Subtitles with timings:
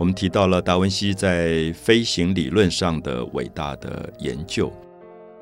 [0.00, 4.72] 我们提到了达文西在飞行理论上的伟大的研究。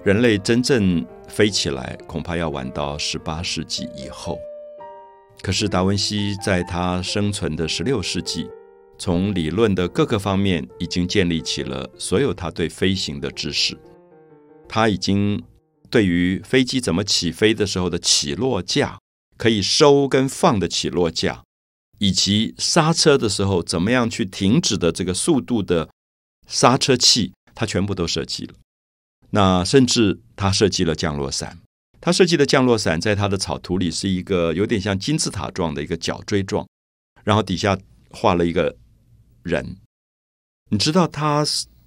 [0.03, 4.37] 人类真正飞起来，恐怕要晚到十八世纪以后。
[5.43, 8.49] 可是达文西在他生存的十六世纪，
[8.99, 13.79] 从理论的各个方面已经建立起了所有他对飞行的知识。
[14.69, 15.41] 他已经
[15.89, 18.99] 对于飞机怎么起飞的时候的起落架，
[19.37, 21.45] 可以收跟放的起落架，
[21.99, 25.89] 以及刹车的时候怎么样去停止的这个速度的
[26.47, 28.55] 刹车器，它全部都设计了。
[29.31, 31.59] 那甚至他设计了降落伞。
[32.01, 36.67] 他设计的降落伞，在他的草图里是一个有点像金字塔状的一个角锥状，
[37.25, 37.77] 然后底下
[38.11, 38.77] 画了一个
[39.43, 39.77] 人。
[40.71, 41.45] 你知道他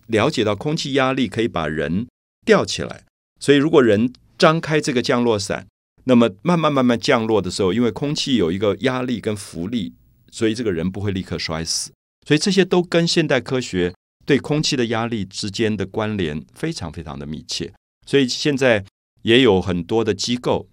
[0.08, 2.08] 了解到空气压力可以把人
[2.46, 3.06] 吊起来，
[3.40, 5.66] 所以如果人张开这个降落伞，
[6.04, 9.94] 那么慢慢慢慢降落的时候，因为空气有一个压力跟浮力，
[10.32, 11.92] 所以这个人不会立刻摔死。
[12.26, 13.94] 所以这些都跟现代科学
[14.26, 17.74] 对空气的压力之间的关联非常非常的密切。
[18.08, 18.84] 所以现在。
[19.24, 20.68] 也有很多的机构，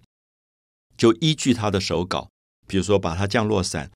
[0.97, 2.27] 就依据他的手稿，
[2.67, 3.91] 比如说把它降落伞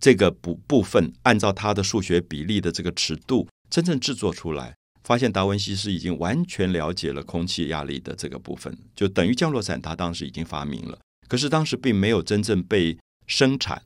[0.00, 13.82] 这个部部分，按照它的数学比例的这个尺度，真正制作出来，发现达文西是已经完全了解了空气压力的这个部分，就等于降落伞他当时已经发明了，可是当时并没有真正被生产，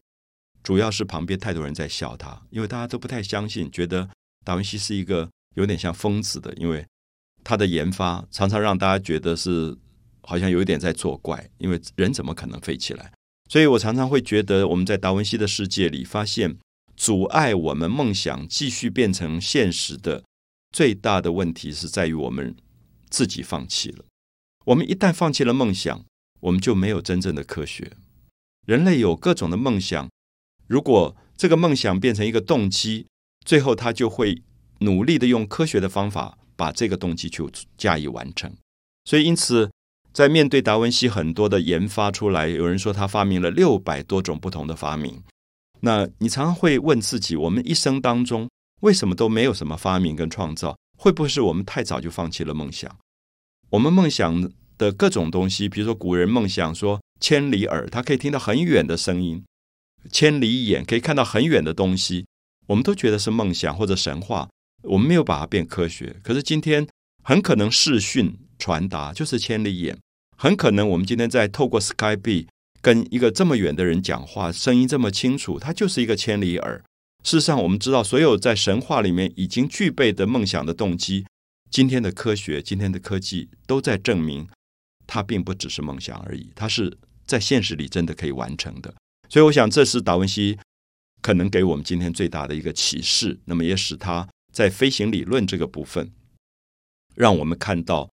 [0.67, 4.11] 主要是旁边太多人在笑他，因为大家都不太相信，觉得
[4.45, 6.85] 达文西是一个有点像疯子的，因为
[7.45, 9.79] 他的研发常常让大家觉得是。
[10.29, 13.13] 好像有一点在作怪，因为人怎么可能飞起来？
[13.49, 16.59] 所以我常常会觉得，我们在达文西的世界里发现，
[16.97, 20.25] 阻碍我们梦想继续变成现实的
[20.73, 22.57] 最大的问题是在于我们
[23.09, 24.05] 自己放弃了。
[24.65, 26.05] 我们一旦放弃了梦想，
[26.41, 27.93] 我们就没有真正的科学。
[28.67, 30.09] 人类有各种的梦想，
[30.67, 33.07] 如果这个梦想变成一个动机，
[33.45, 34.43] 最后他就会
[34.81, 37.45] 努力的用科学的方法把这个动机去
[37.77, 38.53] 加以完成。
[39.05, 39.71] 所以，因此。
[40.17, 45.23] 在面对达文西很多的研发出来，有人说他发明了六百多种不同的发明。
[45.81, 48.49] 那你常常会问自己：我们一生当中
[48.81, 50.75] 为什么都没有什么发明跟创造？
[50.97, 52.91] 会不会是我们太早就放弃了梦想？
[53.69, 59.43] 我们梦想的各种东西，比如说古人梦想说千里耳，他可以听到很远的声音；
[60.11, 62.27] 千里眼可以看到很远的东西。
[62.67, 64.49] 我们都觉得是梦想或者神话，
[64.83, 66.17] 我们没有把它变科学。
[66.23, 66.87] 可是今天
[67.23, 69.97] 很可能视讯传达就是千里眼。
[70.37, 72.47] 很可能我们今天在透过 Skype
[72.83, 76.83] 跟一个这么远的人讲话，声音这么清楚，它就是一个千里耳。
[77.25, 81.25] 事实上，我们知道所有在神话里面已经具备的梦想的动机，
[81.71, 84.47] 今天的科学、今天的科技都在证明，
[85.07, 88.95] 它并不只是梦想而已，它是在现实里真的可以完成的。
[89.29, 90.59] 所以，我想这是达文西
[91.23, 93.39] 可能给我们今天最大的一个启示。
[93.47, 96.13] 那么，也使他在飞行理论这个部分，
[97.15, 98.11] 让我们看到。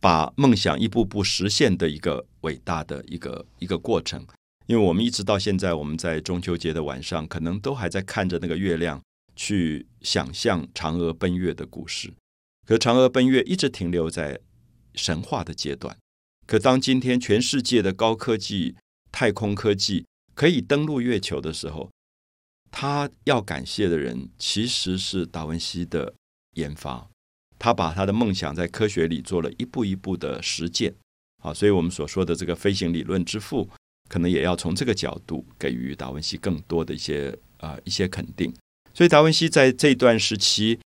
[0.00, 4.24] 把梦想一步步实现的一个伟大的一个一个过程，
[4.66, 9.02] 因为我们一直到现在，我们在中秋节的晚上，可能都还在看着那个月亮，
[9.34, 12.14] 去想象嫦娥奔月的故事。
[12.64, 14.38] 可嫦娥奔月一直停留在
[14.94, 15.98] 神话的阶段。
[16.46, 18.76] 可当今天全世界的高科技、
[19.10, 20.06] 太空科技
[20.38, 21.90] 可以登陆月球的时候，
[22.70, 26.14] 他要感谢的人其实是达文西的
[26.54, 27.08] 研发。
[27.58, 30.94] 他把他的梦想在科学里做了一步一步的实践，
[31.42, 33.68] 好，所以我们所说的这个飞行理论之父，
[34.08, 38.54] 可能也要从这个角度给予达文西更多的一些啊一些肯定。
[38.94, 40.78] 所以达文西在这段时期，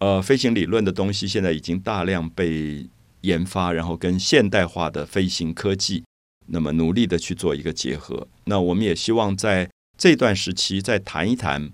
[0.00, 2.86] 呃，飞行理论的东西现在已经大量被
[3.22, 6.04] 研发，然后跟现代化的飞行科技，
[6.48, 8.26] 那么努力的去做一个结合。
[8.44, 11.72] 那我们也希望在这段时期再谈一谈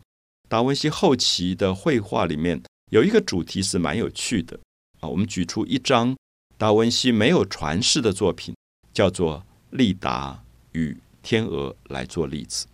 [0.48, 2.62] 达文西后期的绘画里面。
[2.92, 4.60] 有一个主题是蛮有趣的
[5.00, 6.16] 啊，我们举出一张
[6.56, 8.54] 达文西没有传世的作品，
[8.92, 9.38] 叫做
[9.76, 12.66] 《利达与天鹅》来做例子。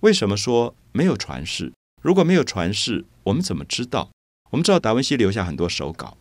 [0.00, 1.72] 为什么说没有传世？
[2.02, 4.10] 如果没有传世，我们怎么知道？
[4.50, 6.16] 我们知道达文西留下很多手稿，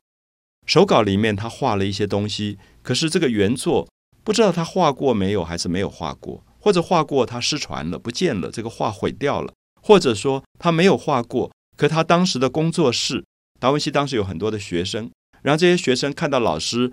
[0.66, 3.88] 手稿里面他画了一些东西，可是这个原作
[4.28, 11.50] 不知道他画过没有，还是没有画过，或者画过他失传了，不见了，这个画毁掉了，或者说他没有画过。
[11.78, 13.24] 可他当时的工作室，
[13.58, 15.10] 达文西当时有很多的学生，
[15.44, 16.92] 然后这些学生看到老师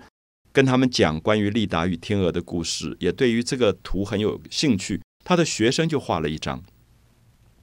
[0.53, 5.01] 跟他们讲关于利达与天鹅的故事，也对于这个图很有兴趣。
[5.25, 6.63] 他的学生就画了一张，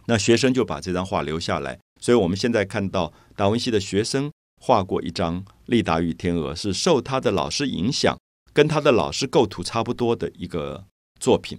[0.05, 1.79] 那学生就把这张画留下来。
[1.99, 4.31] 所以我们现在看到达文西的学生
[4.61, 8.19] 画过一张利达与天鹅，是受他的老师影响，
[8.53, 10.85] 跟他的老师构图差不多的一个
[11.19, 11.59] 作品。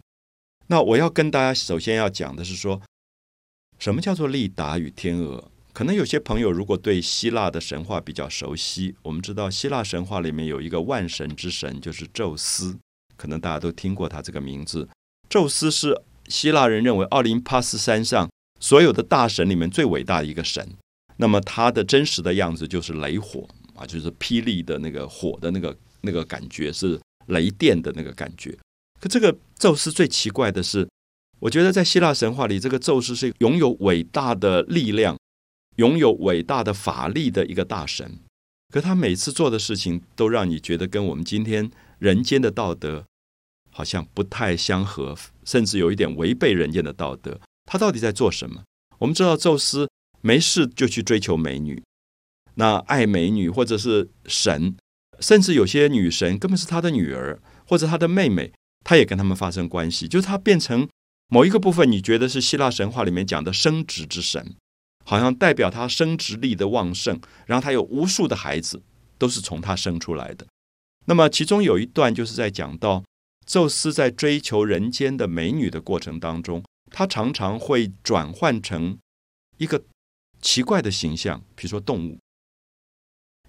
[0.67, 2.81] 那我要跟大家首先要讲的是说，
[3.79, 5.51] 什么叫做利达与天鹅？
[5.73, 12.77] 可能有些朋友如果对希腊的神话比较熟悉，我们知道希腊神话里面有一个万神之神，就是宙斯，
[13.17, 14.87] 可能大家都听过他这个名字。
[15.27, 18.29] 宙斯是希腊人认为奥林帕斯山上
[18.59, 20.77] 所有的大神里面最伟大的一个神。
[21.17, 28.57] 那么他的真实的样子就是雷火啊，就是霹雳的那个火的那个那个感觉，是雷电的那个感觉。
[29.01, 30.87] 可这个宙斯最奇怪的是，
[31.39, 35.17] 我觉得在希腊神话里，这个宙斯是拥有伟大的力量。
[35.77, 38.19] 拥有伟大的法力的一个大神，
[38.71, 41.67] 可他每次做的事情都让你觉得跟我们今天
[41.97, 43.03] 人间的道德
[43.71, 47.41] 好像不太相合，甚至有一点违背人间的道德。
[47.65, 48.63] 他到底在做什么？
[48.99, 49.89] 我们知道，宙斯
[50.21, 51.81] 没事就去追求美女，
[52.53, 54.75] 那爱美女或者是神，
[55.23, 58.51] 甚至有些女神根本是他的女儿或者他的妹妹，
[58.83, 60.87] 他也跟他们发生关系，就是他变成
[61.29, 64.55] 某一个部分，你觉得是希腊神话里面讲的生殖之神。
[65.05, 68.81] 好像代表他生殖力的旺盛，然后他有无数的孩子
[69.17, 70.47] 都是从他生出来的。
[71.05, 73.03] 那么其中有一段就是在讲到
[73.45, 78.97] 宙斯在追求人间的美女的过程当中，他常常会转换成
[79.57, 79.83] 一个
[80.41, 82.17] 奇怪的形象，比如说动物。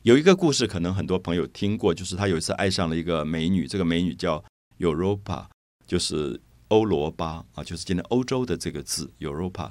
[0.05, 4.45] 有一个故事，可能很多朋友听过，就是他有一次爱上了一个美女，这个美女叫
[4.79, 5.47] Europa，
[5.87, 9.71] 就是欧罗巴啊，就是今天欧洲的这个字 Europa。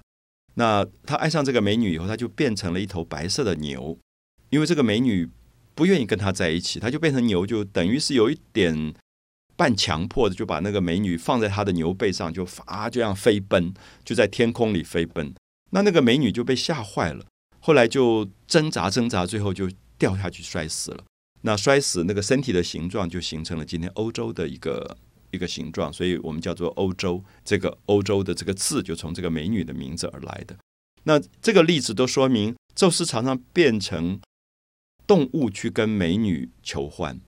[0.56, 3.96] 那他爱上这个美女以后，他就变成了一头白色的牛，
[4.50, 5.30] 因为这个美女
[5.76, 8.92] 不愿意跟他在一起，他就变成牛，就等于是有一点
[9.56, 13.72] 半强迫的，就把那个美女放在他的牛背上，就啊这样飞奔，
[14.04, 15.32] 就在天空里飞奔。
[15.70, 17.24] 那那个美女就被吓坏了，
[17.60, 19.70] 后来就挣扎挣扎，最后就
[20.04, 21.04] 掉下去摔死了。
[21.42, 24.98] 那摔死那个身体的形状，就形成了今天欧洲的一个。
[25.34, 27.24] 一个形状，所以我们叫做欧洲。
[27.44, 30.56] 这个欧洲的这个字就从这个美女的名字而来的。
[31.06, 34.20] 那这个例子都说明，宙斯常常变成
[35.08, 37.20] 动物去跟美女求欢。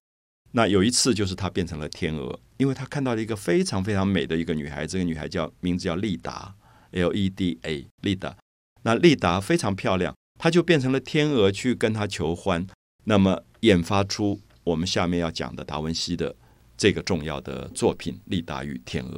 [0.51, 6.53] 那有一次就是他变成了天鹅，因为他看到了一个非常非常美的一个女孩，这个女孩叫名字叫丽达
[6.91, 8.37] ，L E D A，丽达。
[8.83, 12.67] 那丽达非常漂亮，他就变成了天鹅去跟他求欢。
[13.05, 16.35] 那么研发出我们下面要讲的达文西的。
[16.77, 19.17] 这个重要的作品《利达与天鹅》。